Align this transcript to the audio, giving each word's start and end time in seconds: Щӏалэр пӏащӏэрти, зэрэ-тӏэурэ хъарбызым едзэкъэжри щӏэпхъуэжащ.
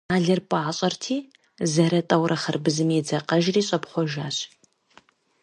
Щӏалэр 0.07 0.39
пӏащӏэрти, 0.49 1.17
зэрэ-тӏэурэ 1.71 2.37
хъарбызым 2.41 2.89
едзэкъэжри 2.99 3.61
щӏэпхъуэжащ. 3.67 4.37